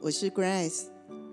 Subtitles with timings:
[0.00, 0.84] 我是 Grace，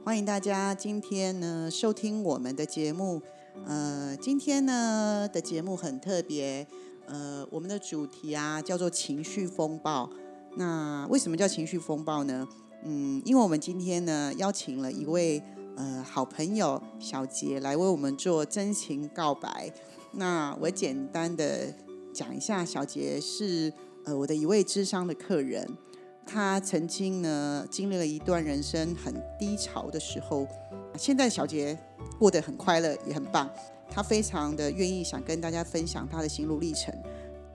[0.04, 3.22] 欢迎大家今天呢收听我们的节目。
[3.66, 6.66] 呃，今天呢的节目很特别，
[7.06, 10.10] 呃，我们的主题啊叫做情绪风暴。
[10.56, 12.48] 那为什么叫情绪风暴呢？
[12.84, 15.44] 嗯，因为我们今天呢邀请了一位
[15.76, 19.72] 呃好朋友小杰来为我们做真情告白。
[20.14, 21.74] 那我简单的
[22.14, 23.72] 讲一下，小杰是
[24.06, 25.68] 呃我的一位智商的客人，
[26.26, 30.48] 他曾经呢经历了一段人生很低潮的时候，
[30.98, 31.78] 现在小杰
[32.18, 33.50] 过得很快乐，也很棒。
[33.90, 36.94] 他非常的愿意想跟大家分享他的心路历程。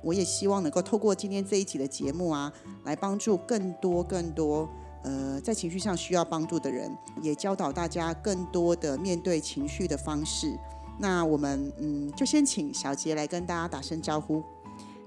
[0.01, 2.53] 我也希望能够透过今天这一集的节目啊，
[2.84, 4.69] 来帮助更多更多
[5.03, 10.56] 呃在情绪上需要帮助的人，也教导大家更多的面对情绪的方式。
[11.00, 14.43] 那我们嗯，就先请小杰来跟大家打声招呼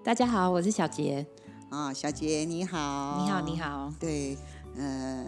[0.03, 1.25] 大家好，我是小杰。
[1.72, 3.58] 啊，小杰你好，你好，你。
[3.58, 3.94] 好。
[3.97, 4.38] 对，
[4.75, 5.25] 嗯、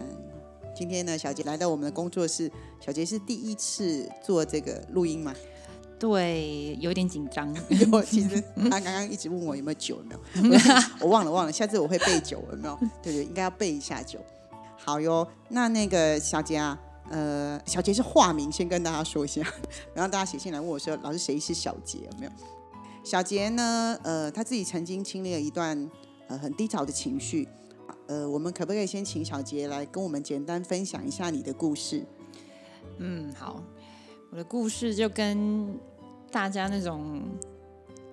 [0.76, 5.34] 今天呢，小杰来到我们的工作室，小杰是第一次做这个录音嘛？
[5.98, 7.48] 对，有点紧张。
[7.90, 9.96] 我其实他刚刚一直问我有没有酒，
[10.34, 10.60] 有没有？
[11.00, 12.78] 我忘了忘了，下次我会备酒，有没有？
[13.02, 14.18] 对对，应该要备一下酒。
[14.76, 16.78] 好哟，那那个小杰啊，
[17.08, 19.40] 呃，小杰是化名，先跟大家说一下，
[19.94, 22.00] 然后大家写信来问我说，老师谁是小杰？
[22.12, 22.32] 有没有？
[23.02, 25.90] 小杰呢，呃，他自己曾经经历了一段
[26.28, 27.48] 呃很低潮的情绪，
[28.06, 32.04] 呃，我们可不可以先请小杰来跟我们简单分享一下你的故事？
[32.98, 33.62] 嗯，好。
[34.30, 35.78] 我的故事就跟
[36.28, 37.22] 大家那种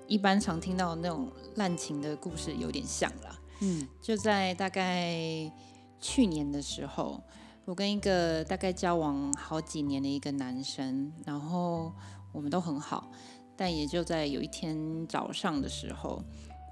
[0.05, 3.39] 一般常听到的那种滥情的故事有点像了。
[3.61, 5.51] 嗯就在大概
[5.99, 7.19] 去年的时候，
[7.65, 11.91] 我跟一个大概交往好几年的一个男生，然后
[12.31, 13.09] 我们都很好，
[13.57, 16.23] 但也就在有一天早上的时候，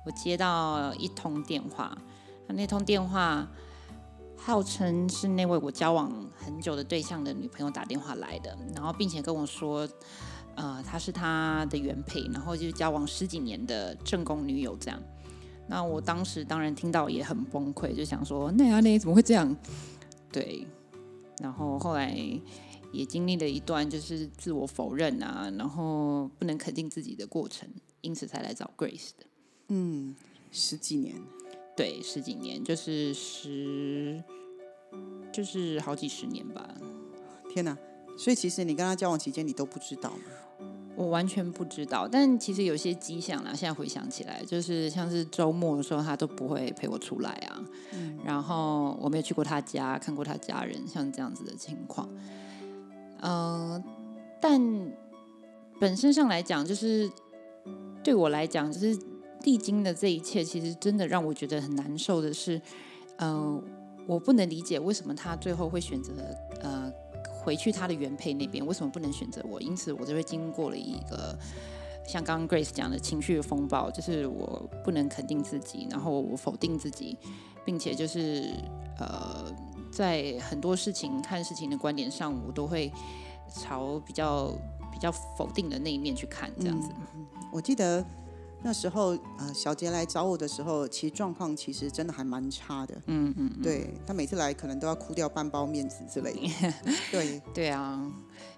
[0.09, 1.95] 我接到一通电话，
[2.47, 3.47] 那通电话
[4.35, 9.87] 号称是那位我交往很久的对象的女朋友打电话来的，然后并且跟我说，
[10.55, 14.99] 呃，她是他的原配，然后就是交往十几年的正宫女友这样。
[15.67, 19.55] 那我当时当然听到也很崩溃，就想说，那呀那怎么会这样？
[20.31, 20.65] 对，
[21.39, 22.17] 然后后来
[22.91, 27.69] 也经历了一段就是自我否认啊，然后不能肯定自己的过程，
[28.01, 29.27] 因此才来找 Grace 的。
[29.69, 30.15] 嗯，
[30.51, 31.15] 十几年，
[31.75, 34.23] 对，十几年，就是十，
[35.31, 36.67] 就是好几十年吧。
[37.49, 37.77] 天哪！
[38.17, 40.65] 所以其实你跟他交往期间，你都不知道吗？
[40.95, 43.53] 我完全不知道，但其实有些迹象啦。
[43.53, 47.63] 现在回想起来，就是像是周末的时候，他都不会陪我出来啊。
[48.25, 52.09] 然后我没有去过他家，看过他家人，像这样子的情况。
[53.21, 53.81] 嗯、
[54.41, 54.61] 但
[55.79, 57.09] 本身上来讲，就是
[58.03, 58.99] 对我来讲，就是
[59.43, 62.61] 历经的这一切，其实真的让我觉得很难受的是，
[63.17, 63.61] 嗯、
[64.07, 66.13] 我不能理解为什么他最后会选择
[66.61, 66.91] 呃
[67.41, 69.61] 回去他的原配那边，为什么不能选择我？
[69.61, 71.37] 因此，我就会经过了一个
[72.07, 77.17] 像刚刚 Grace 讲的情绪风暴，就是我不能肯定自己，然后我否定自己，
[77.63, 78.51] 并且就是
[78.99, 79.45] 呃，
[79.91, 82.91] 在很多事情看事情的观点上，我都会
[83.53, 84.51] 朝比较
[84.91, 86.89] 比较否定的那一面去看，这样子。
[87.51, 88.05] 我记得
[88.61, 92.95] 那时候，呃，小杰来找我的时候，其实状况其实真的还蛮差的。
[93.07, 96.73] 嗯嗯，对他每次来，可能都要哭掉半包面子之类的。
[97.11, 98.05] 对，对啊，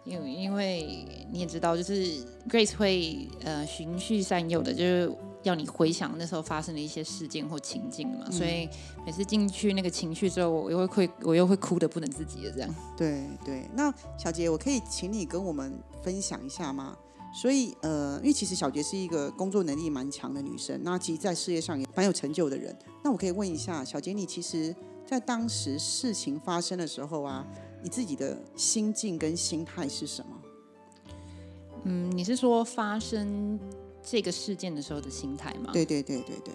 [0.04, 8.68] 因为因为你也知道，就是 Grace 会呃循序善诱的，就是要你回想那时候发生的一些事件或情境嘛，所以
[9.06, 12.76] 每次进去那个情绪之后，我又会会我又会哭的不能自己的这样。
[12.98, 13.70] 对，对。
[13.76, 16.98] 那小杰，我可以请你跟我们分享一下吗？
[17.34, 22.78] 所以，呃，因为其实小杰是一个工作能力蛮强的女生，那其实在事业上也蛮有成就的人。
[23.04, 24.76] 那我可以问一下，小杰，你其实，
[25.06, 27.48] 在当时事情发生的时候啊，
[27.82, 30.42] 你自己的心境跟心态是什么？
[31.86, 33.60] 嗯，你是说发生
[34.04, 36.54] 这个事件的时候的心态吗？，对，对，对，对，对。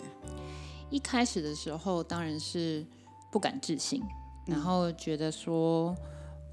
[0.88, 2.86] 一开始的时候当然是
[3.32, 4.00] 不敢置信，
[4.46, 5.92] 然后觉得说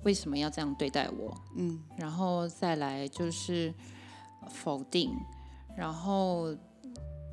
[0.04, 1.38] 为什么要这样对待我？
[1.56, 3.72] 嗯然后再来就是
[4.50, 5.12] 否定，
[5.78, 6.56] 然后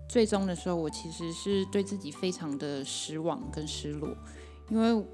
[0.09, 4.17] 最终的时候，我其实是对自己非常的失望跟失落，
[4.71, 5.07] 因为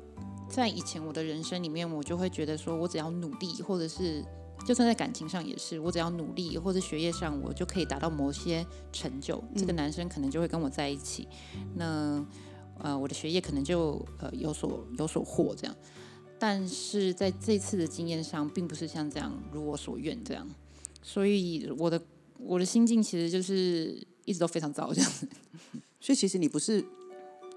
[0.49, 4.25] 在以前我的人生里面，我就会觉得说我只要努力，或者是
[4.65, 11.29] 就算在感情上也是，我只要努力或者学业上，我就可以达到某些成就，这个男生可能就会跟我在一起。
[11.75, 12.25] 那
[12.79, 15.77] 呃，我的学业可能就呃有所有所获这样。
[16.39, 20.47] 但是在这次的经验上，并不是像这样如我所愿这样，
[21.07, 22.03] 所以我的
[22.37, 25.29] 我的心境其实就是一直都非常糟这样子。
[26.01, 26.85] 所以其实你不是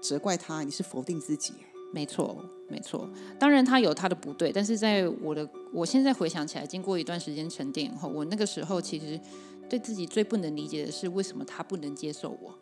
[0.00, 1.52] 责怪他，你是否定自己。
[1.92, 3.10] 没错，没错。
[3.40, 9.20] 当然他有他的不对，但是在我的我现在回想起来，经过一段时间沉淀以后，我那个时候其实
[9.68, 12.56] 对自己最不能理解的是，为什么他不能接受我？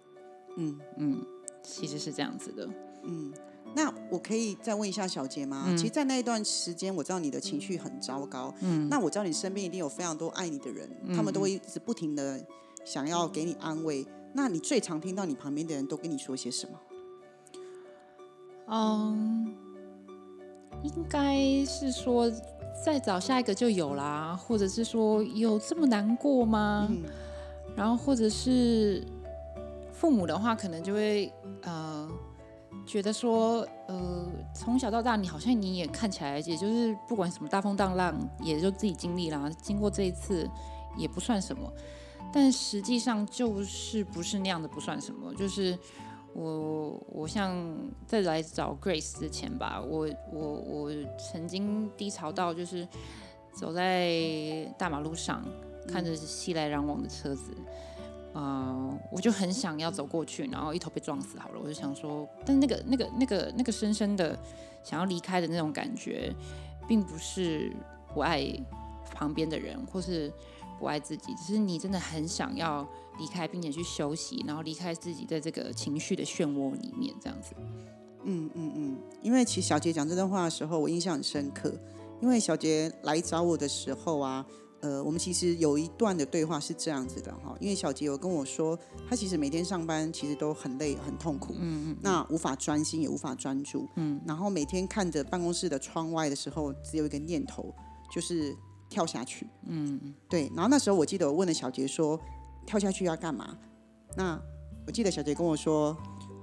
[0.57, 1.23] 嗯嗯，
[1.63, 2.67] 其实是这样子的。
[3.03, 3.31] 嗯，
[3.75, 5.67] 那我可以再问一下小杰吗？
[5.77, 8.53] 其实，在那一段时间，我知道你的情绪很糟糕。
[8.61, 12.41] 嗯，那我知道你身边一定有非常多爱你的人，他们都会一直不停的
[12.85, 14.07] 想要给你安慰。
[14.33, 16.79] 那你最常听到你旁边的人都跟你说些什么？
[18.69, 19.55] 嗯，
[20.83, 22.31] 应该是说
[22.85, 26.89] 再找下一个就有啦，或者是说有这么难过吗？
[27.77, 29.07] 然后或者是
[29.93, 31.33] 父母的话，可能就会
[31.63, 32.09] 呃
[32.87, 40.49] 觉得说呃从小到大你好像你也看起来也就是不管什么大风大浪，也就自己经历啦，经过这一次
[40.97, 41.73] 也不算什么，
[42.33, 45.79] 但实际上就是不是那样的不算什么，就是。
[46.35, 47.57] 我我像
[48.07, 52.87] 在来找 Grace 之前吧，我我我曾经低潮到就是
[53.53, 55.43] 走在大马路上，
[55.89, 57.51] 看着熙来攘往的车子，
[58.41, 61.61] 啊，我就很想要走过去，然后一头被撞死好了。
[61.61, 64.39] 我就想说，但那个那个那个那个深深的
[64.85, 66.33] 想要离开的那种感觉，
[66.87, 67.73] 并不是
[68.15, 68.45] 不爱
[69.13, 70.33] 旁边的人，或是
[70.79, 72.87] 不爱自己，只是你真的很想要。
[73.19, 77.53] 离开，并且去休息，然后离开自己在这个情绪的漩涡里面，这样子。
[78.23, 81.75] 嗯嗯嗯，因为其实小杰讲这段话的时候，我印象很深刻。
[82.21, 84.47] 因为小杰来找我的时候啊，
[84.81, 87.57] 呃，我们其实有一段的对话是这样子的哈。
[87.61, 88.79] 因为小杰有跟我说，
[89.09, 97.75] 他其实每天上班其实都很累、很痛苦，嗯嗯，那无法专心，也无法专注，嗯，然后每天看着办公室的窗外的时候，只有一个念头，
[98.13, 98.57] 就是
[98.89, 100.51] 跳下去，嗯嗯，对。
[100.55, 102.19] 然后那时候我记得我问了小杰说。
[102.67, 103.57] 跳下去要干嘛？
[104.15, 104.39] 那
[104.87, 105.97] 我记得小杰跟我说，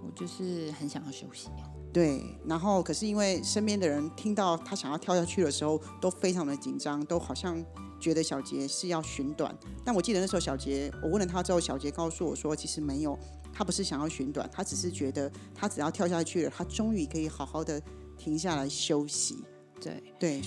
[0.04, 1.50] 我就是很想要休息。
[1.94, 7.64] 对，然后可是因为身边的人听到他想要跳下去的时候，都非常的紧张，都好像
[8.06, 9.58] 觉得小杰是要寻短。
[9.84, 13.18] 但我记得那时候小杰，我问了他之后，小杰告诉我说，其实没有，
[13.52, 17.82] 他不是想要寻短，他只是觉得他只要跳下去了，他终于可以好好的
[18.16, 19.44] 停下来休息。
[19.82, 20.42] 对对。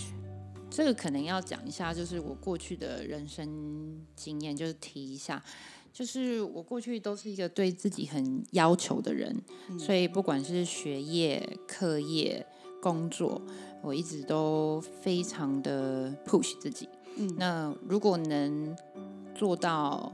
[0.70, 5.43] 这个可能要讲一下，就是我过去的人生经验，就是提一下，
[5.93, 9.34] 就是我过去都是一个对自己很要求的人，
[9.78, 12.46] 所以不管是学业、课业、
[12.82, 13.40] 工作，
[13.82, 16.87] 我一直都非常的 push 自己。
[17.19, 18.76] 嗯，那如果能
[19.35, 20.12] 做到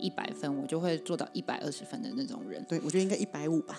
[0.00, 2.64] 一百分，我就会做到一百二十分的那种人。
[2.68, 3.78] 对，我觉得应该一百五吧。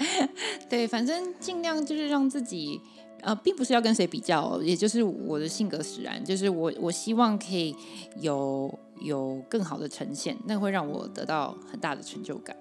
[0.68, 2.80] 对，反正尽量就是让自己。
[3.22, 7.74] 呃，并不是要跟谁比较，也就是我的性格使然，就是我我希望可以
[8.20, 12.54] 有有更好的呈现，那会让我得到很大的成就感。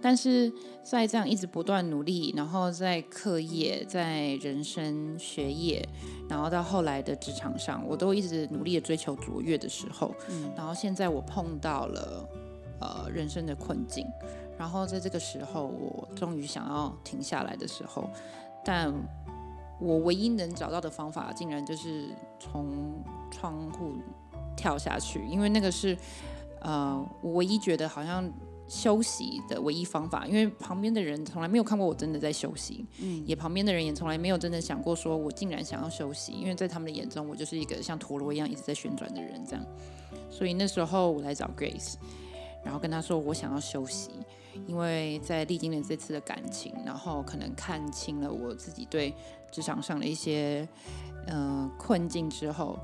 [0.00, 0.52] 但是
[0.82, 5.86] 在这样一直不断努力，然后在课业、在人生、学业，
[6.28, 12.28] 然后到后来的职场上，我都一直努力的追求卓越的时候，嗯，然后现在我碰到了
[12.80, 14.06] 呃人生的困境，
[14.58, 18.08] 然后在这个时候，我终于想要停下来的时候，
[18.64, 18.92] 但。
[19.78, 22.94] 我唯一能找到的方法，竟然就是从
[23.30, 23.92] 窗户
[24.56, 25.94] 跳下去，因为那个是
[26.62, 28.26] 呃，我唯一觉得好像
[28.68, 30.26] 休息的唯一方法。
[30.26, 39.64] 因为旁边的人从来没有看过我真的在休息，嗯，也旁边的人也从来没有真的想过说我竟然想要休息，因为在他们的眼中，我就是一个像陀螺一样一直在旋转的人，这样。
[40.30, 41.94] 所以那时候我来找 Grace，
[42.64, 44.10] 然后跟他说我想要休息。
[44.66, 49.14] 因为在历经了这次的感情，然后可能看清了我自己对
[49.52, 50.66] 职场上的一些
[51.26, 52.78] 嗯困境之后，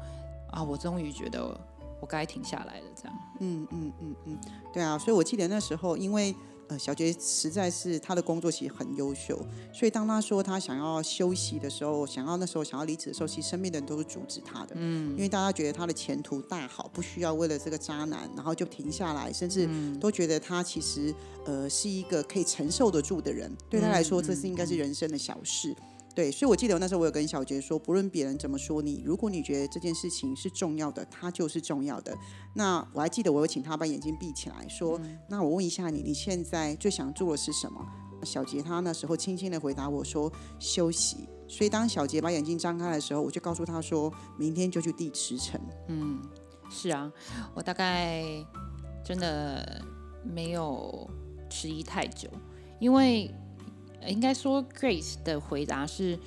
[0.51, 1.59] 啊，我终于觉得
[2.03, 3.19] 我该停下来了，这样。
[3.41, 4.39] 嗯嗯嗯嗯，
[4.75, 6.35] 对啊，所以我记得那时候因为
[6.69, 6.79] 呃。
[6.79, 9.39] 小杰实在是他的工作其实很优秀，
[9.73, 14.75] 所以当他说他想要休息的时候，想要那时候想要离职的时候，其实身边的人都是阻止他的。
[14.77, 19.69] 嗯，因为大家觉得他的前途大好，不需要为了这个渣男，然后就停下来，甚至
[20.01, 23.55] 都觉得他其实呃是一个可以承受得住的人。
[23.71, 25.77] 对他来说，这是应该是人生的小事。
[26.14, 32.16] 对，所以我记得那时候我有跟小杰说，不论别人怎么说你，如果你觉得这件事情是重要的，它就是重要的。
[32.54, 37.81] 那我还记得我有请他把眼睛闭起来，说：“那我问一下你，你现在最想做的是什么？”
[38.25, 45.61] 小杰他那时候轻轻的回答我说：“休息。”所以当小杰把眼睛张开的时候，我就告诉他说，明天就去第十层。
[45.88, 46.23] 嗯，
[46.71, 47.11] 是啊，
[47.54, 48.25] 我大概
[49.04, 49.83] 真的
[50.23, 51.09] 没有
[51.50, 52.28] 迟疑太久，
[52.78, 53.35] 因为
[54.09, 56.19] 应该说 Grace 的回答是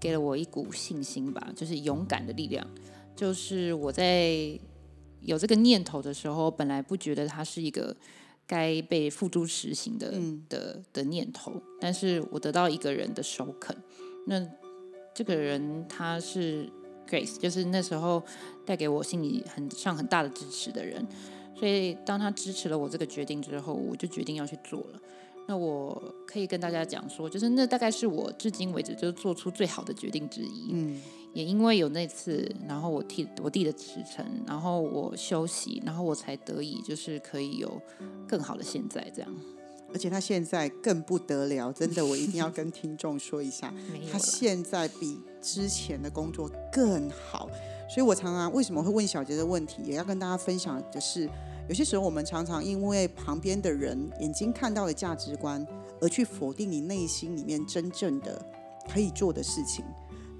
[0.00, 2.66] 给了我一股信心吧，就是勇敢的力量。
[3.16, 4.58] 就是我在
[5.20, 7.96] 有这个念头的时候，本来不觉得它是一个
[8.46, 10.14] 该被付诸实行的
[10.48, 13.76] 的的念头，但是我得到一个人的首肯，
[14.26, 14.46] 那
[15.12, 16.70] 这个人他是
[17.08, 18.22] Grace，就是那时候
[18.64, 21.04] 带给我心里很上很大的支持的人，
[21.56, 25.00] 所以当他支持了我这个决定之后，我就决定要去做了。
[25.48, 30.68] 那我可以跟大家讲说，就是那大概是我至今为止就是做出最好的决定之一。
[30.72, 31.00] 嗯。
[31.34, 37.80] 也因为有那次，然后我替我弟的辞呈，然后我休息，然后我才得以就是可以有
[38.26, 39.30] 更好的现在这样。
[39.92, 43.72] 而且他现在更不得了，真的，我一定要跟听众说一下，
[44.10, 47.48] 他现在比之前的工作更好。
[47.88, 51.28] 所以我常常为什么会问小杰的问题，也要跟大家分享的是，
[51.68, 55.64] 有些时候我们常常因为旁边的人眼睛看到的价值观，
[56.00, 58.42] 而去否定你内心里面真正的
[58.90, 59.84] 可以做的事情。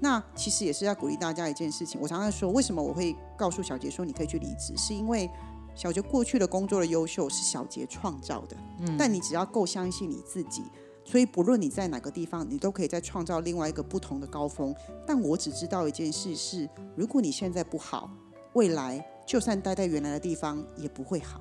[0.01, 2.01] 那其实也是要鼓励大家一件事情。
[2.01, 5.29] 我常常说，为什么我会告诉小杰说你可以去离职，是因为
[5.75, 8.57] 小杰过去的工作的优秀是小杰创造的。
[8.79, 8.95] 嗯。
[8.97, 10.63] 但你只要够相信你自己，
[11.05, 14.73] 所以不论你在哪个地方，你都可以再创造另外一个不同的高峰。
[15.05, 18.09] 但我只知道一件事是，如果你现在不好，
[18.53, 21.39] 未来就算待在原来的地方也不会好。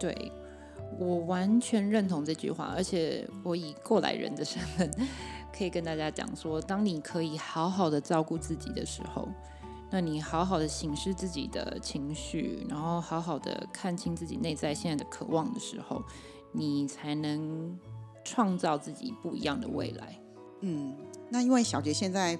[0.00, 0.32] 对，
[0.98, 4.90] 我完全认同这句话，而且我以过来人的身份。
[5.56, 9.28] 可以跟大家讲说，当你可以好好的照顾自己的时候，
[9.92, 16.02] 那你好好的审视自己的情绪，然后好好的看清自己内在现在的渴望的时候，
[16.50, 17.78] 你才能
[18.24, 20.18] 创造自己不一样的未来。
[20.62, 20.96] 嗯，
[21.30, 22.36] 那因为小杰现在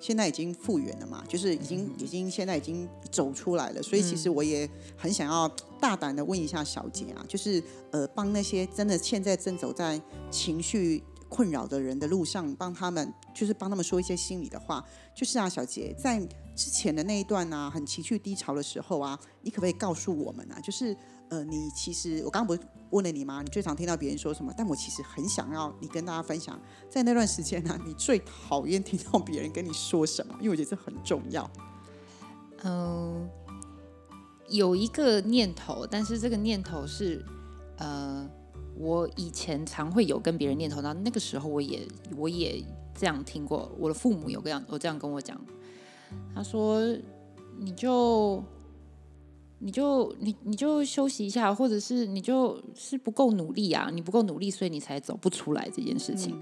[0.00, 11.02] 现在已经复原了嘛，就是已经已经现在已经走出来了，所以其实我也很想要大胆的问一下小杰啊，就是呃，帮那些真的现在正走在情绪。
[11.30, 14.84] 困扰的人的路上，帮他们就是帮他们说一些心里的话。
[15.14, 16.18] 就是啊，小杰在
[16.56, 20.58] 之前的那一段啊，很情绪低潮的时候啊，你可不可以告诉我们啊？
[20.58, 20.92] 就是
[21.30, 22.60] 呃，你其实我刚刚不是
[22.90, 23.40] 问了你吗？
[23.42, 24.52] 你最常听到别人说什么？
[24.56, 30.34] 但我其实很想要你跟大家分享，在那段时间呢，你最讨厌听到别人跟你说什么？
[30.40, 31.50] 因为我觉得这很重要。
[32.62, 33.26] 嗯，
[34.48, 37.24] 有一个念头，但是这个念头是
[37.78, 38.28] 呃。
[38.76, 45.38] 我以前常会有跟别人念头，那那个时候我也我也这样听过，我的父母有这样我这样跟我讲，
[46.34, 46.80] 他说
[47.58, 48.42] 你就
[49.60, 56.36] 你就你你就休息一下，或者是你就是不够努力啊，你不够努力，所以你才走不出来这件事情。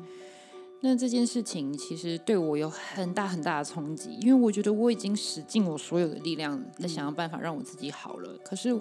[0.80, 8.80] 那这件事情其实对我有很大很大的冲击，因为我觉得我已经使尽我所有的力量在想要办法让我自己好了，可是。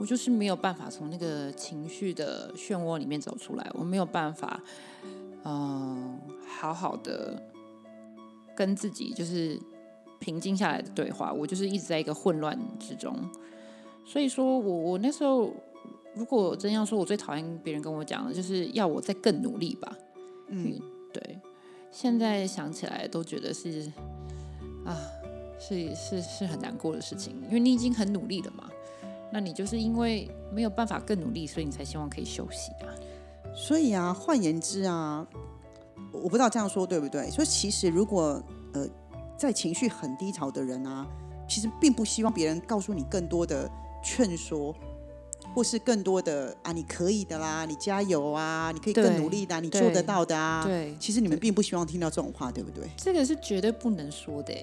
[0.00, 4.62] 我就是没有办法从那个情绪的漩涡里面走出来，我没有办法，
[5.44, 6.16] 嗯，
[6.46, 7.42] 好好的
[8.54, 9.58] 跟自己就是
[10.20, 11.32] 平静下来的对话。
[11.32, 13.12] 我就是一直在一个混乱之中，
[14.08, 15.52] 所以说我我那时候
[16.14, 19.94] 如果真要说，我最讨厌别人跟我讲的，就是要我再更努力吧。
[20.46, 20.80] 嗯，
[21.12, 21.38] 对，
[21.92, 23.92] 现在想起来都觉得是
[24.86, 24.96] 啊，
[25.60, 28.70] 是是是很难过的事情，因为你已经很努力了嘛。
[29.30, 32.88] 那你就是因为没有办法更努力，所以你才希望可以休息啊。
[33.54, 35.26] 所以啊，换言之啊，
[36.12, 37.28] 我不知道这样说对不对。
[37.28, 38.88] 所以其实如果呃，
[39.36, 41.06] 在情绪很低潮的人啊，
[41.46, 43.70] 其实并不希望别人告诉你更多的
[44.02, 44.74] 劝说。
[45.54, 50.62] 或是更多的啊，你可以的啦，你加油啊，你可以更努力的，你做得到的啊。
[50.62, 52.86] 对，其实你们并不希望听到这种话，对不对？
[52.96, 54.54] 这个是绝对不能说的。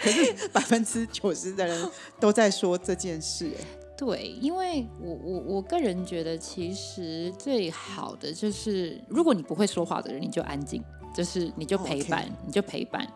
[0.00, 3.50] 可 是百分之九十的人都在说这件事。
[3.96, 10.82] 对，因为我我我个人觉得，其实最好的就是，如果你不会说话的人，你就安静，
[11.14, 13.06] 就是你就陪伴，你就陪伴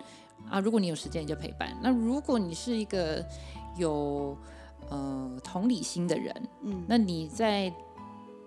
[0.51, 0.61] 啊。
[0.61, 1.75] 如果你有时间，你就陪伴。
[1.83, 3.25] 那如果你是一个
[3.79, 4.37] 有
[4.89, 7.73] 呃，同理心的人，嗯，那你在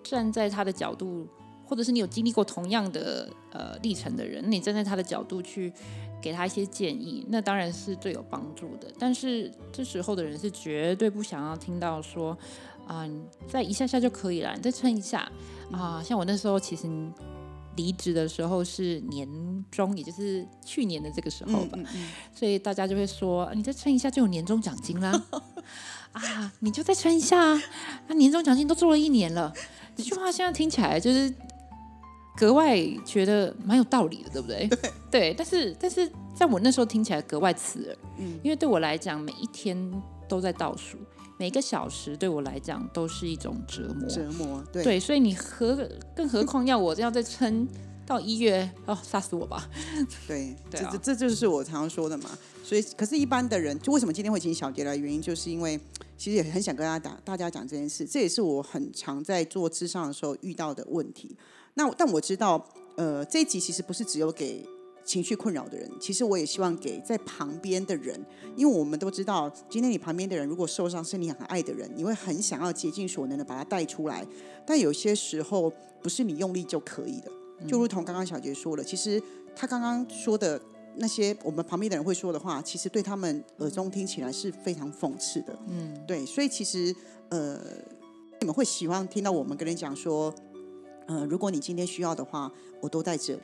[0.04, 1.28] 站在他的角度，
[1.66, 5.72] 或者是你有经历过同样的呃历程的人，你站在他的角度去
[6.22, 8.92] 给他一些建议，那当然是最有帮助的。
[8.98, 12.38] 但是这时候的人是绝对不想要听到说
[12.88, 13.08] 啊，
[13.48, 15.30] 再一下下就可以了，你再撑一下
[15.72, 16.02] 啊。
[16.02, 16.88] 像我那时候其实
[17.76, 19.28] 离职的时候是年
[19.70, 21.78] 终，也就是去年的这个时候吧，
[22.34, 25.24] 所以大家就会说，你再撑一下就有年终奖金啦。
[26.14, 27.62] 啊，你就再撑一下啊！
[28.08, 29.54] 那年终奖金都做了一年了，
[29.96, 31.34] 这句话现在听起来就是
[32.36, 34.68] 格外觉得蛮有道理的，对不对？
[34.68, 35.34] 对，对。
[35.38, 39.78] 但是，但是在我那时候听起来格外刺耳，嗯，因为对我来讲，每一天
[40.28, 40.98] 都在倒数，
[41.38, 47.68] 每个小时对我来讲都是一种折磨，折磨，对，对，所以你何更何况要我这样再撑
[48.10, 49.70] 到一月，哦，杀死我吧，
[50.28, 52.32] 对， 对啊这这这就是我常常说的嘛。
[52.64, 55.80] 所以，可是，一般的人，就为什么今天会请小杰来，原因就是因为，
[56.18, 61.38] 其实也很想跟大家打大家讲这件事，这也是我很常在做智商的时候遇到的问题。
[61.76, 64.66] 那但我知道，呃，这一集其实不是只有给
[65.06, 68.20] 情绪困扰的人，其实我也希望给在旁边的人，
[68.56, 74.26] 因为我们都知道，今天你旁边的人如果受伤，是你很爱的人，你会很想要竭尽所能的把他带出来，
[74.66, 77.32] 但有些时候不是你用力就可以的。
[77.68, 79.22] 就如同刚刚小杰说了，其实
[79.56, 80.62] 他刚刚说的
[80.96, 85.58] 那些我们旁边的人会说的话，其实对他们耳中听起来是非常讽刺的。
[85.68, 86.96] 嗯，对，所以其实
[87.30, 87.60] 呃，
[88.40, 90.34] 你们会喜欢听到我们跟人讲说，
[91.08, 92.52] 呃，如果你今天需要的话，
[92.82, 93.42] 我都在这里。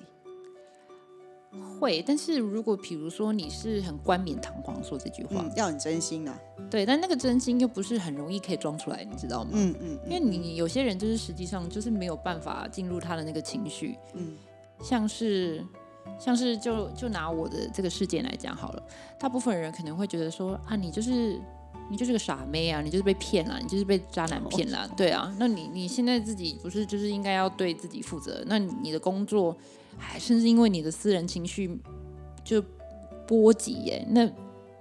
[1.62, 2.04] 会。
[2.06, 6.40] 但是如果比如说你是很冠冕堂皇说这句话，嗯，要很真心啊。
[6.70, 9.52] 对，但那个真心又不是很容易可以装出来，你知道吗？
[9.54, 14.36] 嗯嗯，因为你有些人就是实际上就是没有办法进入他的那个情绪，嗯，
[14.82, 15.64] 像是
[16.20, 18.84] 像是就就拿我的这个事件来讲好了，
[19.20, 21.40] 大部分人可能会觉得说啊，你就是
[21.90, 28.44] 你就是个傻妹啊，你就是被骗了，你就是被渣男骗了，对啊，那你你现在自己不是就是应该要对自己负责？
[28.48, 29.56] 那你的工作，
[29.98, 31.80] 还甚至因为你的私人情绪
[32.44, 32.64] 就
[33.28, 34.30] 波及耶，那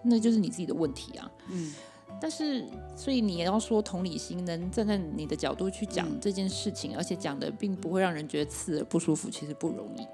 [0.02, 1.30] 那就是你自己的问题啊。
[1.50, 1.72] 嗯，
[2.20, 2.66] 但是，
[2.96, 10.06] 所以你也要说同理心，能站在你的角度去讲这件事情，而且讲的并不会让人觉得刺耳不舒服，其实不容易。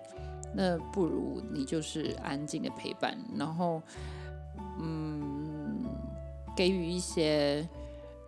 [0.52, 3.80] 那不如你就是安静的陪伴，然后，
[4.80, 5.84] 嗯，
[6.56, 7.68] 给予一些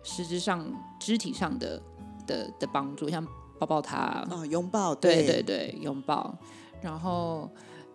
[0.03, 0.65] 实质上、
[0.99, 1.81] 肢体上的
[2.25, 3.27] 的的帮助，像
[3.59, 6.33] 抱抱他，啊，拥抱，对对对，拥抱，
[6.83, 7.49] 然后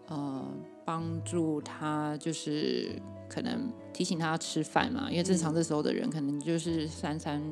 [0.07, 0.43] 呃，
[0.85, 7.43] 帮助他就是可能提醒他吃饭嘛，因为正常这时候的人可能就是三餐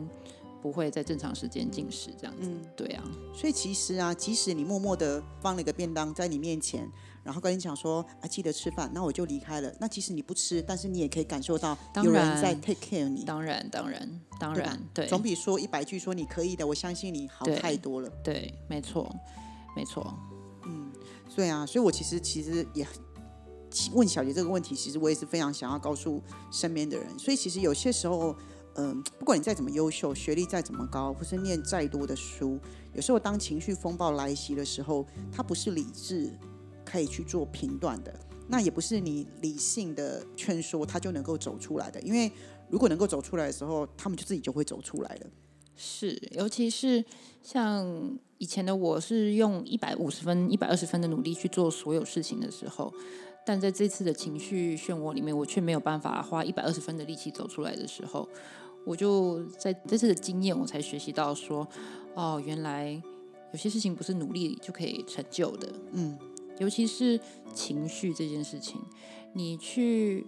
[0.62, 2.64] 不会在正常时间进食这样子，嗯。
[2.74, 6.90] 对啊，所以其实啊，即使你默默的放了一个便当在你面前，
[7.22, 9.70] 然后跟你讲说啊，记得吃饭，那我就离开了。
[9.78, 15.06] 那即使你不吃，但是你也可以感受到当有人然在 take care 你，当然当然当然，对。
[15.06, 18.08] 总比说一百句说你可以的，我相信你好太多了。
[18.24, 19.14] 对，没错
[19.76, 20.02] 没错，
[21.36, 22.88] 对啊，所以我其实其实也
[23.92, 27.06] 问小杰这个问题，其实我也是非常想要告诉身边的人。
[27.18, 28.34] 所以其实有些时候，
[28.76, 32.58] 嗯、不管你再怎么优秀，学历再怎么高，或是念再多的书，
[32.94, 36.32] 有时候当情绪风暴来袭的时候，它不是理智
[36.86, 38.18] 可以去做评断的，
[38.48, 42.00] 那也不是你理性的劝说他就能够走出来的。
[42.00, 42.32] 因为
[42.70, 45.26] 如果能够走出来的时候，他们就自己就会走出来了。
[45.76, 47.04] 是，尤其是
[47.42, 52.92] 像以前的我是用一百五十分、一百二十分的努力去做所有事情的时候，
[53.44, 58.26] 但在这次的情绪漩涡里面，我却没有办法花一百二十分的力气走出来的时候，
[58.84, 61.68] 我就在这次的经验，我才学习到说，
[62.14, 63.00] 哦，原来
[63.52, 65.68] 有些事情不是努力就可以成就的。
[65.92, 66.18] 嗯，
[66.58, 67.20] 尤其是
[67.54, 68.80] 情绪这件事情，
[69.34, 70.26] 你去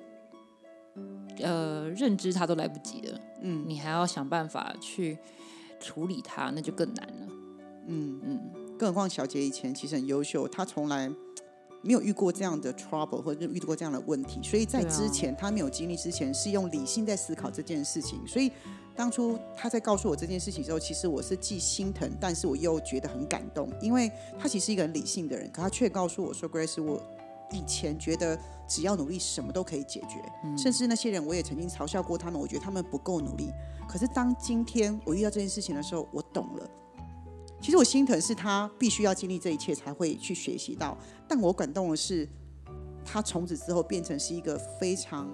[1.42, 3.64] 呃认知它都来不及了，嗯。
[3.66, 5.18] 你还要想办法去
[5.80, 7.26] 处理它，那就更难了。
[7.86, 8.20] 嗯。
[8.24, 8.40] 嗯，
[8.78, 11.10] 更何况小杰以前其实很优秀，他从来
[11.82, 18.50] 没有遇过这样的 trouble 或者遇过这样的问题，所以在之前、他没有经历之前是用理性在思考这件事情，所以
[18.96, 27.00] 当初他在告诉我这件事情之后，其实我是既心疼，但是我又觉得很感动，因为他其实是一个很理性的人，可他却告诉我说，Grace，我
[27.52, 30.22] 以前觉得只要努力什么都可以解决，
[30.56, 33.50] 甚至那些人我也曾经嘲笑过他们，我觉得他们不够努力。
[33.88, 36.70] 可是当今天我遇到这件事情的时候，我懂了。
[37.60, 42.28] 其实我心疼是他必须要经历这一切才会去学习到，但我感动的是
[43.04, 45.28] 他从此之后变成是一个非常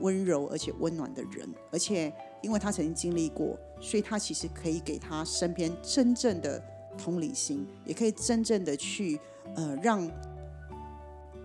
[0.00, 6.62] 温柔而且温暖的人，而且因为他曾经经历过，所以他其实可以给他身边真正的
[6.96, 9.18] 同理心，也可以真正的去
[9.56, 10.08] 呃让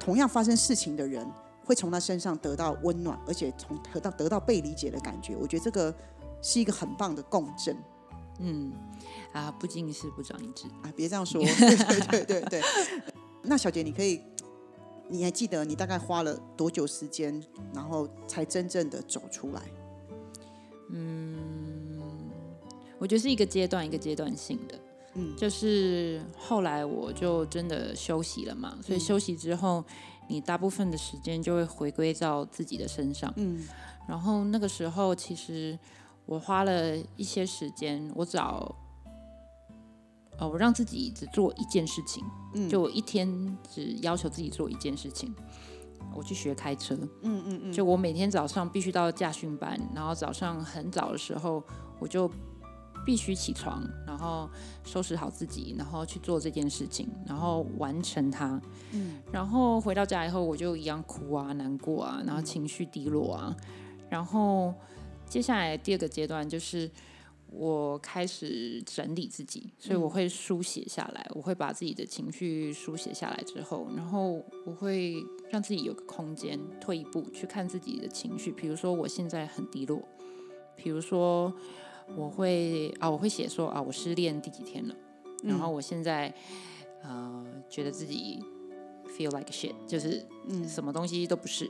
[0.09, 1.23] 同样发生事情的人
[1.63, 5.35] 会从他身上得到温暖，而且从得到得到被理解的感觉。
[5.35, 5.93] 我觉得这个
[6.41, 7.77] 是一个很棒的共振。
[8.39, 8.73] 嗯
[9.33, 10.65] 啊，不经一事不长一智。
[10.81, 12.63] 啊，别这样说， 对对对对对。
[13.43, 14.19] 那小杰，你可以，
[15.09, 17.39] 你还记得你大概花了多久时间，
[17.71, 19.61] 然后才真正的走出来？
[20.89, 22.31] 嗯
[22.97, 24.73] 我觉得是一个阶段一个阶段性的，
[25.15, 25.35] 嗯。
[25.35, 29.83] 就是后来我就真的休息了嘛，所以休息之后，
[30.27, 33.67] 你大部分的时间就会回归到自己的身上，嗯。
[34.07, 35.77] 然后那个时候其实
[36.25, 38.75] 我花了一些时间，我找。
[40.41, 43.27] 呃，我让自己只做一件事情，嗯，就我一天
[43.69, 45.35] 只要求自己做一件事情，
[46.15, 51.61] 我去学开车，嗯嗯嗯，就我每天早上必须到驾训班，然后早上很早的时候
[51.99, 52.31] 我就
[53.09, 54.47] 必须起床，然后
[54.83, 58.61] 收拾好自己，然后去做这件事情，然后完成它。
[58.91, 63.57] 嗯，然后回到家以后，我就一样哭啊、难过啊，然后情绪低落啊。
[64.11, 64.75] 然后
[65.27, 66.87] 接下来第二个阶段就是
[67.47, 75.15] 我开始整理自己，所以我会书写下来，我会把自己的情绪书写下来之后，然后我会
[75.49, 78.51] 让自己有个空间，退一步去看自己的情绪。
[78.51, 79.99] 比如说我现在很低落，
[80.75, 81.51] 比如说
[82.15, 84.95] 我会啊，我会写说啊，我失恋第几天了，
[85.43, 86.33] 然后我现在
[87.03, 88.43] 呃觉得自己
[89.17, 91.69] feel like shit，就是嗯什么东西都不是。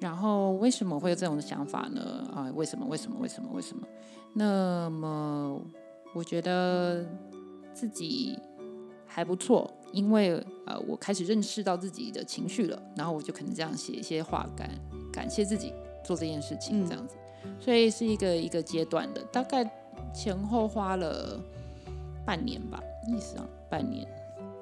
[0.00, 2.28] 然后为什么会有这种想法呢？
[2.34, 2.84] 啊，为什么？
[2.86, 3.16] 为什么？
[3.20, 3.48] 为什么？
[3.54, 3.86] 为什么？
[4.34, 5.60] 那么
[6.12, 7.06] 我觉得
[7.72, 8.36] 自己
[9.06, 14.68] 还不错，因为呃，我开始认识到自己的情绪了，然后我就可能这样写一些话，感
[15.12, 15.72] 感谢自己
[16.04, 17.14] 做这件事情，这样子。
[17.60, 19.68] 所以是一个一个阶段的，大概
[20.14, 21.40] 前后花了
[22.24, 24.06] 半年吧，意思啊，半年。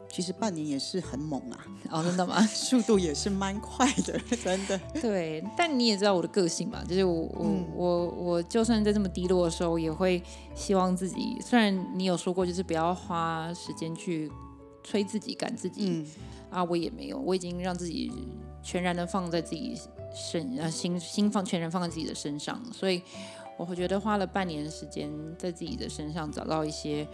[0.09, 1.65] 其实半年也是很猛啊！
[1.91, 2.39] 哦，真的吗？
[2.45, 4.79] 速度也是蛮快的，真的。
[5.01, 10.23] 对，但你也知道我的个性嘛，就是我我我我就算在这么低落的时候，也会
[10.55, 11.39] 希望自己。
[11.41, 14.31] 虽然你有说过，就是不要花时间去
[14.85, 16.05] 催自己、赶自己
[16.51, 18.13] 啊，我也没有，我已经让自己
[18.63, 19.75] 全然的放在自己
[20.15, 23.03] 身啊心心放全人放在自己的身上，所以
[23.57, 27.07] 我会觉得花了半年时间在自己的身上找到一些。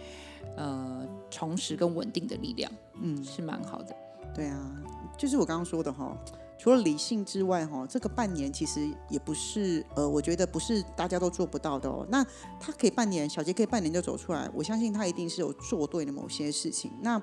[0.55, 3.95] 呃，重拾跟稳定的力量，嗯，是蛮好的。
[4.33, 4.83] 对啊，
[5.17, 6.17] 就是我刚刚说的哈，
[6.57, 12.07] 除了理性之外哈，这个半年其实也不是呃，我觉得不是大家都做不到的哦。
[12.09, 12.25] 那
[12.57, 16.89] 他可以半年，小杰可以半年就走出来，我相信他一定是有做对的某些事情。
[17.01, 17.21] 那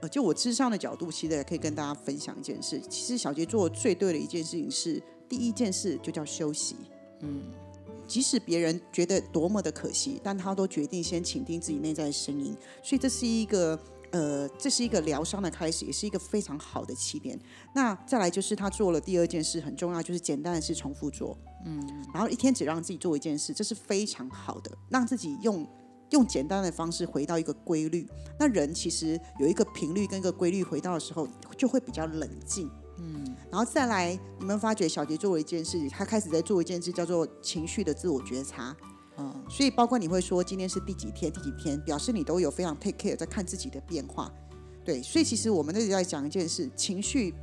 [0.00, 2.80] 呃，就我智商的角度，其实也可以跟大家分享一件事。
[2.88, 6.76] 其实小杰做最对的一件事情是，第一件事就叫休息，
[7.20, 7.42] 嗯。
[8.06, 13.78] 即使别人觉得多么的可惜，但他都决定先倾听自己内在的声音，所以这是一个
[14.12, 17.38] 呃，这是一个疗伤的开始，也是一个非常好的起点。
[17.74, 25.66] 那再来就是他做了第二件事，很重要，就是简单的事重复做，嗯，然后一天只让自己做一件事，这是非常好的，让自己用
[26.10, 28.08] 用简单的方式回到一个规律。
[28.38, 32.70] 那人其实有一个频率跟一个规律回到的时候，就会比较冷静。
[32.98, 38.76] 嗯，然后再来，你们发觉小杰做了一件事，他开始在做一件事，叫做情绪的自我觉察。
[39.18, 44.32] 嗯，所以包括你会说今天是第几天，第几天，表示你都有非常 take care 在看自己的变化。
[44.84, 47.34] 对，所以其实我们那里在讲一件事，情绪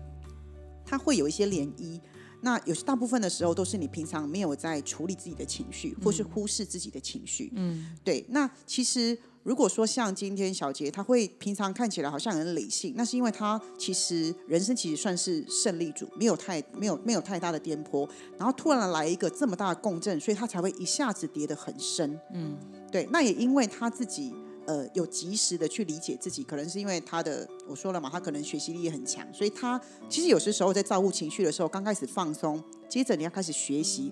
[0.86, 1.99] 它会有一些涟漪，
[2.45, 7.51] 那有大部分的时候都是你平常没有在处理自己的情绪，或是忽视自己的情绪。
[7.55, 9.17] 嗯，对，那其实。
[9.45, 22.19] 如果说像今天小杰，他会平常看起来好像很理性，那是因为他其实人生其实算是胜利组，没有太没有没有太大的颠簸，然后突然来一个这么大的共振，所以他才会一下子跌得很深。
[22.34, 22.58] 嗯，
[22.91, 24.34] 对，那也因为他自己
[24.65, 34.12] 呃有及时的去理解自己，可能是因为他的我说了嘛，他可能学习力也很强，所以他其实有些时候在照顾情绪的时候，刚开始放松，接着你要开始学习。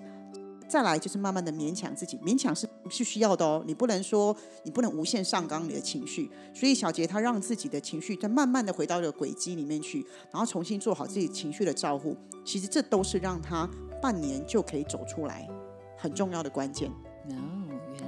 [0.66, 3.62] 再来就是慢慢的勉强自己，勉强是是需要的哦。
[3.66, 12.16] 你不能说你不能无限上纲你的情绪，所以小杰他让自己的情绪再慢慢的回到这个轨迹里面去，然后重新做好自己情绪的照顾。
[12.44, 13.68] 其实这都是让他
[14.00, 15.46] 半年就可以走出来
[15.98, 16.90] 很重要的关键。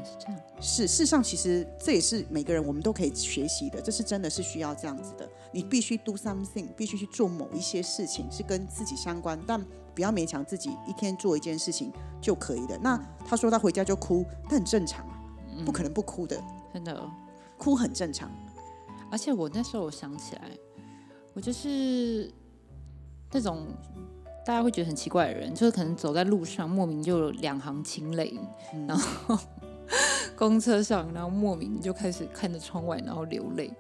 [0.07, 0.41] 是这样。
[0.61, 5.29] 是，事实上其实这也是每个人我们都可以学习的，这是真的是需要这样子的。
[5.53, 9.63] 你必须 do something，必须去做某一些事情是跟自己相关，但。
[9.97, 11.91] 不要勉强自己一天做一件事情
[12.21, 12.79] 就可以的。
[12.83, 15.19] 那他说他回家就哭，那很正常啊，
[15.65, 16.39] 不可能不哭的，
[16.71, 17.11] 真的，
[17.57, 18.31] 哭很正常。
[19.11, 20.43] 而且我那时候我想起来，
[21.33, 22.31] 我就是
[23.33, 23.69] 那种
[24.45, 28.39] 大家会觉得很奇怪的人，就是可能走在路上莫名就有两行清泪，
[28.87, 29.35] 然后
[30.37, 33.73] 公车上，然后莫名就开始看着窗外，然后流泪。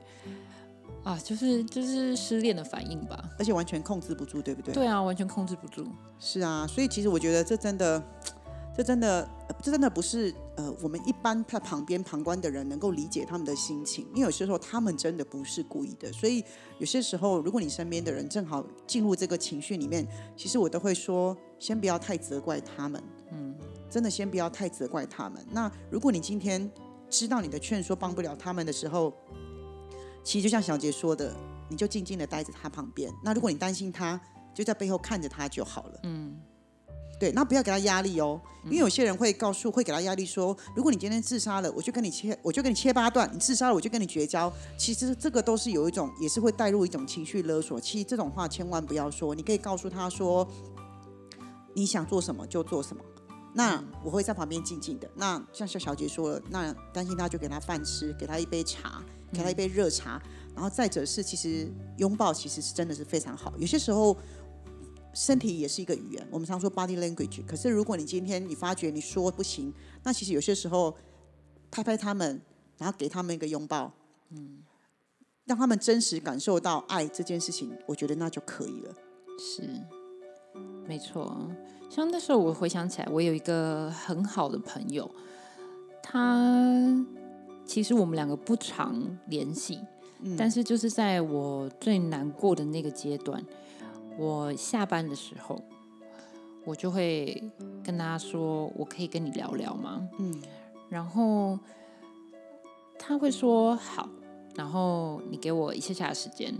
[1.04, 4.74] 啊，就是就是失恋的反应吧，而且完全控制不住，对不对？
[4.74, 5.86] 对啊，完全控制不住。
[6.18, 8.02] 是啊，所以其实我觉得这真的，
[8.76, 9.30] 这真的，
[9.62, 16.12] 这真的不是呃，我们一般在旁边旁观的人能够理解他们的心情，因为有些时候他们真的不是故意的。
[16.12, 16.44] 所以
[16.80, 20.04] 有些时候，如果你身边的人正好进入这个情绪里面，
[20.36, 23.00] 其实我都会说，先不要太责怪他们。
[23.30, 23.54] 嗯，
[23.90, 25.44] 真的先不要太责怪他们。
[25.50, 26.70] 那如果你今天
[27.08, 29.12] 知道你的劝说帮不了他们的时候，
[30.24, 31.34] 其实就像小杰说的，
[31.68, 33.12] 你就静静的待在他旁边。
[33.22, 34.20] 那如果你担心他，
[34.54, 36.00] 就在背后看着他就好了。
[36.02, 36.36] 嗯，
[37.20, 44.52] 对，那不要给他压力哦，因为有些人会告诉，会给他压力说，如果你今天自杀了，我就跟你切，我就跟你切八段；你自杀了，我就跟你绝交。
[44.76, 47.80] 其实这个都是有一种，也是会带入一种情绪勒索。
[47.80, 50.48] 其实这种话千万不要说，你可以告诉他说，
[51.74, 53.04] 你想做什么就做什么。
[53.56, 55.10] 那我会在旁边静静的。
[55.16, 60.22] 那像小小姐说了，那担心他就给他饭吃，给他一杯茶，给他一杯热茶。
[60.54, 61.66] 然后再者是，其实
[61.96, 63.52] 拥抱其实是真的是非常好。
[63.58, 64.16] 有些时候。
[65.18, 67.42] 身体也是一个语言，我们常说 body language。
[67.46, 70.94] 可是如果你今天你发觉你说不行，那其实有些时候
[71.70, 72.38] 拍拍他们，
[72.76, 73.90] 然后给他们一个拥抱，
[74.28, 74.62] 嗯，
[75.46, 78.94] 让他们真实感受到爱这件事情，我觉得那就可以了。
[79.38, 79.62] 是，
[80.86, 81.50] 没错。
[81.88, 85.10] 像那时候我回想起来，我有一个很好的朋友，
[86.02, 87.04] 他
[87.64, 89.80] 其实我们两个不常联系，
[90.36, 93.44] 但是就是在我最难过的那个阶段。
[94.18, 95.60] 我下班的时候，
[96.64, 97.42] 我就会
[97.84, 100.42] 跟他说：“我可以跟你聊聊吗？”嗯，
[100.88, 101.58] 然后
[102.98, 104.08] 他会说：“好。”
[104.56, 106.54] 然后你给我一下下的时间，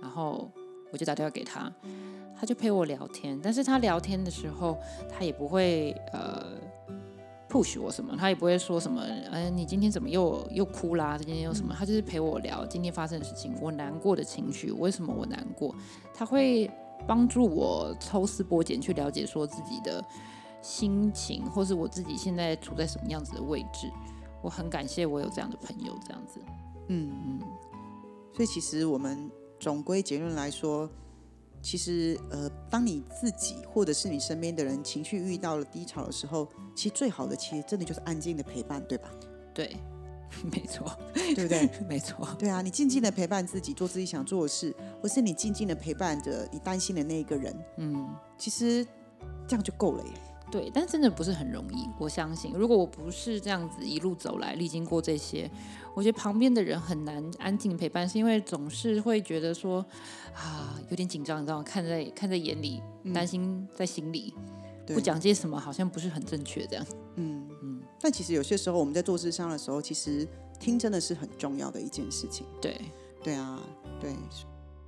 [0.00, 0.48] 然后
[0.92, 1.72] 我就打电话给他，
[2.42, 3.38] 他就陪我聊天。
[3.40, 4.76] 但是他聊天的时候，
[5.08, 6.44] 他也不会呃
[7.48, 9.00] push 我什么，他也不会说什么
[9.30, 11.16] ：“哎，你今天怎么又又哭啦？
[11.16, 15.72] 今天又什么？”他就是陪我聊今天发生的事情，我难过的情绪，为什么我难过？
[16.12, 16.68] 他会。
[17.04, 20.00] 帮助我抽丝剥茧去了解说自己的
[20.60, 23.90] 心情，或是我自己现在处在什么样子的位置。
[24.40, 26.40] 我很感谢我有这样的朋友，这样子。
[26.86, 27.40] 嗯嗯。
[28.32, 29.28] 所以其实我们
[29.58, 30.88] 总归结论来说，
[31.62, 39.08] 其实呃，当你自己或者是你身边的人情绪遇到了低潮的时候，其实最好的其实真的就是安静的陪伴，对吧？
[39.54, 39.76] 对。
[40.50, 41.68] 没错，对不对？
[41.86, 48.82] 没错，对啊，你静静的陪伴自己，做自己想做的事，或是你静静的陪伴着你担心的那一个人，嗯，其实
[49.46, 50.12] 这样就够了耶。
[50.52, 51.88] 对，但真的不是很容易。
[51.98, 55.50] 我相信，如果我不是这样子一路走来，历经过这些，
[55.94, 59.82] 我觉得旁边的人很难安静陪伴，是因为总是会觉得说
[60.34, 61.64] 啊，有点紧张，你知道吗？
[61.64, 62.82] 看在看在眼里，
[63.14, 64.34] 担心在心里，
[64.86, 66.86] 不讲些什么，好像不是很正确这样。
[67.16, 67.80] 嗯嗯。
[67.98, 70.28] 但其实有些时候我们在做智商的时候，其实
[70.60, 72.46] 听真的是很重要的一件事情。
[72.60, 72.78] 对，
[73.24, 73.58] 对啊，
[73.98, 74.14] 对。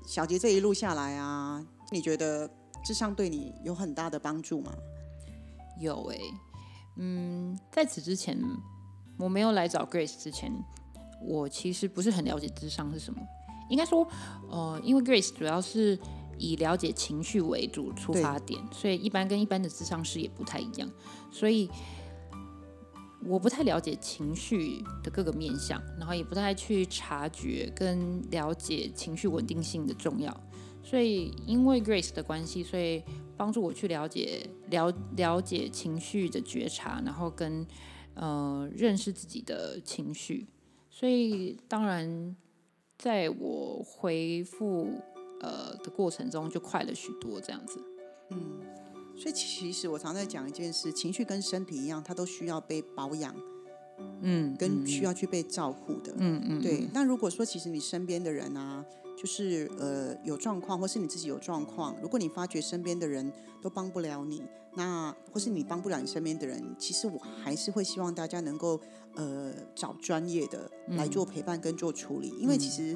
[0.07, 2.46] 小杰这一路下来啊，你觉得
[2.85, 4.70] 智商对你有很大的帮助吗？
[5.80, 6.20] 有诶，
[6.96, 8.38] 嗯，在此之前
[9.18, 10.52] 我没有来找 Grace 之前，
[11.22, 13.20] 我其实不是很了解智商是什么。
[13.70, 14.06] 应该说，
[14.50, 15.98] 呃，因为 Grace 主要是
[16.38, 20.90] 以了解情绪为主出发点，所以一般跟一般的智商师也不太一样，
[21.30, 21.70] 所以。
[23.26, 30.30] 我不太了解情绪的各个面向，然后也不太去察觉跟了解情绪稳定性的重要，
[30.82, 33.02] 所以因为 Grace 的关系，所以
[33.37, 37.66] 帮助我去了解了了解情绪的觉察，然后跟
[38.14, 40.47] 呃认识自己的情绪，
[40.90, 42.37] 所以当然
[42.97, 44.88] 在我回复
[45.40, 47.81] 呃的过程中就快了许多，这样子，
[48.31, 48.61] 嗯。
[49.16, 53.33] 所以其实我常在讲一件事，情绪跟身体一样，它都需要被保养，
[54.23, 56.88] 嗯，跟需要去被照顾的，嗯嗯，对。
[56.92, 58.85] 那如果说其实你身边的人啊，
[59.24, 63.32] 就是呃有状况，或是你自己有状况，如果你发觉身边的人
[63.62, 64.42] 都帮不了你，
[64.74, 68.78] 那或是你帮不了你身边的人，其实我还是会希望大家能够
[69.14, 72.94] 呃找专业的来做陪伴跟做处理，因为其实。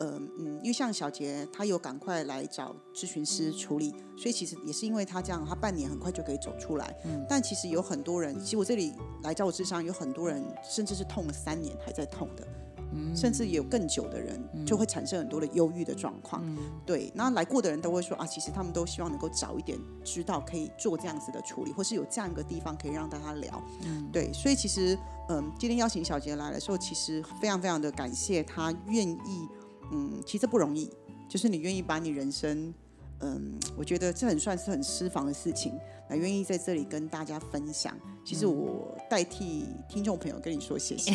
[0.00, 6.96] 呃嗯，因为像小杰，他有赶快来找咨询师处理，所以其实也是因为他这样，他半年很快就可以走出来。
[7.04, 12.48] 嗯，但其实有很多人，其实我这里来找我智商，有很多人甚至是痛了三年还在痛的，
[12.92, 16.42] 嗯，甚至有更久的人就会产生很多的忧郁的状况。
[16.44, 23.62] 嗯，对，那来过的人都会说啊，其实他们都希望能够早一点知道可以做这样子的处理，或是有这样一个地方可以让大家聊。
[23.84, 24.98] 嗯，对，所以其实
[25.28, 29.48] 嗯，今天邀请小杰来的时候，其实非常非常的感谢他愿意。
[29.92, 30.88] 嗯，其实不容易，
[31.28, 32.72] 就是你愿意把你人生，
[33.20, 35.78] 嗯，我觉得这很算是很私房的事情，
[36.08, 37.96] 来愿意在这里跟大家分享。
[38.24, 41.12] 其实我代替听众朋友跟你说谢谢。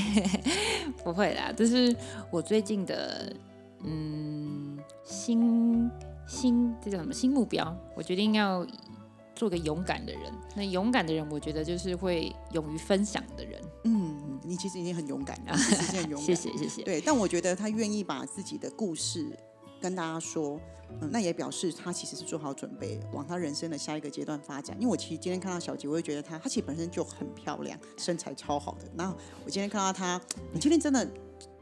[1.04, 1.96] 不会啦，这是
[2.32, 3.36] 我最近的
[3.84, 5.90] 嗯新
[6.28, 7.76] 新这叫什么新目标？
[7.96, 8.66] 我决定要
[9.36, 10.22] 做个勇敢的人。
[10.56, 13.62] 那勇敢的人，我觉得就是会勇于分享的人。
[13.84, 14.40] 嗯。
[14.44, 16.22] 你其实已经很勇敢了，很勇敢。
[16.22, 16.84] 谢谢谢谢。
[16.84, 19.36] 对，但我觉得他愿意把自己的故事
[19.82, 20.60] 跟大家说，
[21.02, 24.76] 嗯，那也表示他其实是做好准备，往他人生的下一个阶段发展。
[24.80, 28.90] 因为我其实今天看到小杰，我会觉得他，他其实本身就很漂亮，身材超好的。
[28.96, 29.10] 那
[29.46, 30.20] 我今天看到他，
[30.54, 31.08] 你今天真的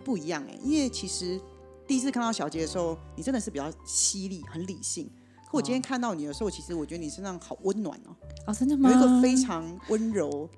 [0.03, 1.39] 不一样哎，因为其实
[1.87, 5.09] 第一次看到小杰的时候，你真的是比较犀利、很理性。
[5.45, 8.15] 可我今天看到你的时候，其实我觉得你身上好温暖哦，
[8.47, 8.89] 哦，真的吗？
[8.91, 10.49] 有一个非常温柔，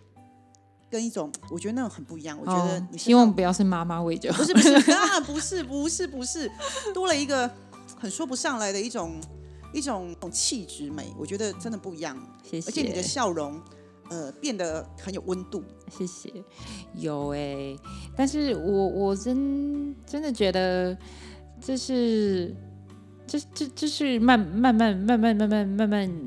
[0.95, 2.37] 跟一种我觉得那种很不一样。
[2.39, 6.49] 我觉得哦你身希望不要是妈妈味就好不是不是，当然不是不是不是，
[6.93, 7.51] 多了一个
[7.99, 9.19] 很说不上来的一种
[9.73, 12.17] 一种一种气质美，我觉得真的不一样。
[12.41, 12.69] 谢谢。
[12.69, 13.59] 而且你的笑容，
[14.09, 15.61] 呃，变得很有温度。
[15.91, 16.31] 谢谢，
[16.95, 17.75] 有哎、
[18.15, 20.97] 但是我我真真的觉得
[21.59, 22.55] 这是
[23.27, 26.21] 这这这是慢慢慢慢慢慢慢慢慢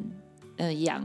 [0.59, 1.03] 呃养，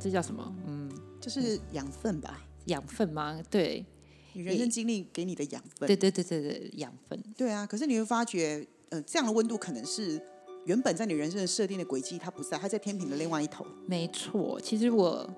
[0.00, 0.54] 这叫什么？
[0.66, 3.40] 嗯，就是养分吧，养分吗？
[3.50, 3.84] 对，
[4.32, 5.86] 你人生经历给你的养分。
[5.86, 7.22] 对对对对对，养分。
[7.36, 10.20] 对啊，可是你会发觉，呃，这样的温度可能是
[10.64, 13.66] 原本在你人生的设定的轨迹，它不在，它在天平的另外一头。
[13.86, 15.28] 没错，其实我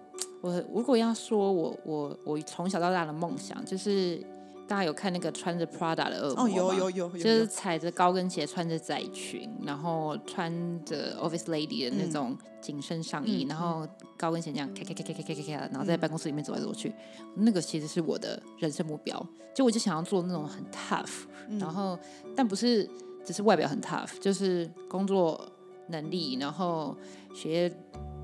[0.41, 4.23] 我如果要说我我我从小到大的梦想，就是
[4.69, 6.43] 大家有看那个穿着 Prada 的恶吗？
[6.43, 10.53] 哦，有有有，就是踩着高跟鞋，穿着窄裙，然后穿
[10.85, 16.93] 着 Office Lady 的那种紧身上衣，然后高跟鞋这样咔咔咔咔咔咔咔，然后在办公室里面走来走去。
[17.37, 19.25] 那个其实是我的人生目标，
[19.55, 21.27] 就我就想要做那种很 Tough，
[21.61, 21.97] 然后
[22.35, 22.89] 但不是
[23.25, 25.41] 只是外表很 Tough，就是工作
[25.89, 26.97] 能力，然后
[27.33, 27.73] 学业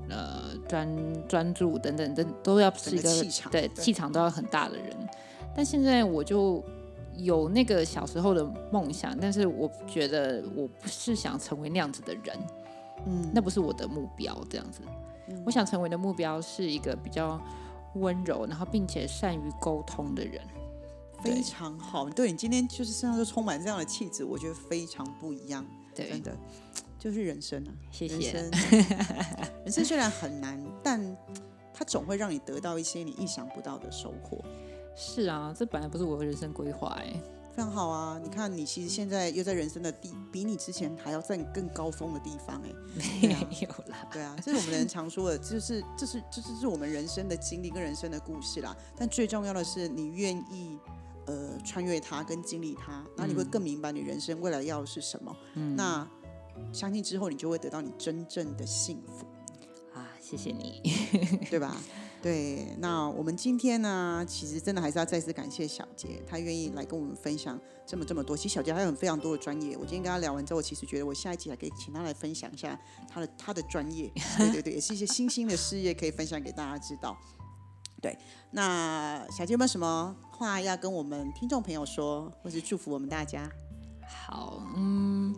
[0.09, 3.09] 呃专专注等等等都要是一个
[3.49, 5.09] 对气场都要很大的人。
[5.55, 6.63] 但现在我就
[7.15, 12.37] 有那个小时候的梦想，但是我觉得我不是想成为那样子的人，
[13.05, 14.35] 嗯，那不是我的目标。
[14.49, 14.81] 这样子，
[15.45, 17.39] 我想成为的目标是一个比较
[17.95, 20.41] 温柔，然后并且善于沟通的人。
[21.23, 22.09] 非常好。
[22.09, 26.35] 对你今天就是身上就充满这样的气质，我觉得非常不一样，对真，的
[26.99, 27.71] 就是人生啊。
[27.91, 28.33] 谢谢。
[28.33, 28.81] 人生，
[29.63, 31.15] 人生虽然很难，但
[31.73, 34.43] 它总会让你得到一些你意想不到的收获。
[34.95, 37.13] 是啊，这本来不是我的人生规划哎。
[37.55, 38.19] 非常好啊！
[38.23, 42.73] 你看，你其实现在又在人生的地，比你之前还要在更高峰的地方哎、
[43.21, 48.75] 对没啊有啦，对啊，这是我们人常说的，就是这是这是这是我们人生的经历跟人生的故事啦。
[48.97, 50.79] 但最重要的是，你愿意
[51.27, 55.35] 呃穿越它跟经历它，然后你会更明白你人生未来要的是什么。
[55.75, 56.07] 那
[56.71, 59.27] 相信之后，你就会得到你真正的幸福。
[59.93, 60.81] 啊，谢谢你。
[61.51, 61.77] 对吧？
[62.23, 68.37] 对，那我们今天呢，其实真的还是要再次感谢小杰，他愿意来跟我们分享这么这么多。
[68.37, 77.17] 其实小杰还有很非常多的专业，我今天跟他聊完之后，其实觉得我下一集还可以请他来分享一下他的他的专业，对对对，也是一些新兴的事业可以分享给大家知道。
[78.01, 78.17] 对，
[78.51, 83.51] 那小杰有没有什么话要跟我们听众朋友说，或是祝福我们大家？
[84.07, 85.35] 好，嗯，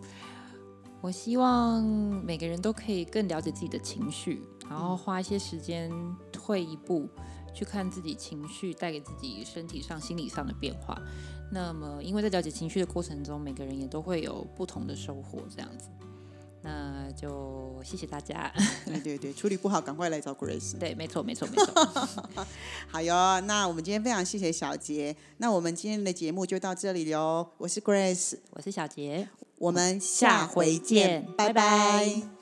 [1.02, 1.84] 我希望
[2.24, 5.92] 每个人都可以更了解自己的情绪，然后花一些时间
[6.32, 7.08] 退一步
[7.54, 11.00] 去看自己情绪带给自己身体上、心理上的变化。
[11.52, 15.90] 那么，因为在了解情绪的过程中，每个人也都会有不同的收获，这样子。
[16.62, 18.52] 那就谢谢大家。
[18.86, 20.76] 对对对，处理不好赶快来找 Grace。
[20.80, 22.46] 对，没错，没错，没错。
[22.90, 27.52] 好哟，那我们今天非常谢谢小杰，那我们今天的节目就到这里喽。
[27.60, 29.30] 我是 Grace，我是小杰。
[29.60, 32.35] 我们下下回回见见，拜拜拜拜